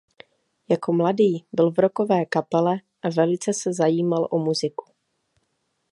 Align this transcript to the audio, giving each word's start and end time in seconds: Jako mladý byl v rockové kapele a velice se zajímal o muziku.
Jako 0.69 0.93
mladý 0.93 1.45
byl 1.53 1.71
v 1.71 1.79
rockové 1.79 2.25
kapele 2.25 2.73
a 3.03 3.09
velice 3.09 3.53
se 3.53 3.73
zajímal 3.73 4.27
o 4.31 4.39
muziku. 4.39 4.85